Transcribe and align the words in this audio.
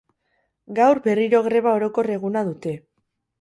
Gaur 0.79 1.01
berriro 1.07 1.41
greba 1.49 1.75
orokor 1.81 2.11
eguna 2.15 2.45
dute. 2.49 2.75